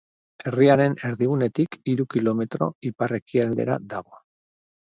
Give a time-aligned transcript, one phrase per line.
[0.51, 4.21] Herriaren erdigunetik hiru kilometro ipar-ekialdera dago.